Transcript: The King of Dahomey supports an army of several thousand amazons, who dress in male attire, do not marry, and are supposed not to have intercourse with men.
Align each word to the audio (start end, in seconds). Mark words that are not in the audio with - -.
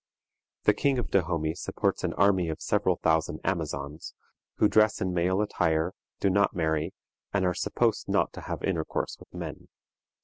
The 0.63 0.73
King 0.73 0.97
of 0.97 1.11
Dahomey 1.11 1.53
supports 1.53 2.03
an 2.03 2.13
army 2.15 2.49
of 2.49 2.59
several 2.59 2.95
thousand 2.95 3.39
amazons, 3.43 4.15
who 4.55 4.67
dress 4.67 4.99
in 4.99 5.13
male 5.13 5.43
attire, 5.43 5.93
do 6.19 6.31
not 6.31 6.55
marry, 6.55 6.95
and 7.31 7.45
are 7.45 7.53
supposed 7.53 8.09
not 8.09 8.33
to 8.33 8.41
have 8.41 8.63
intercourse 8.63 9.17
with 9.19 9.31
men. 9.31 9.67